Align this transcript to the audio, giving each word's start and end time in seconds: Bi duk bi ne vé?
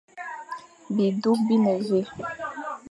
Bi 0.95 1.05
duk 1.21 1.39
bi 1.47 1.55
ne 1.63 1.73
vé? 1.87 1.99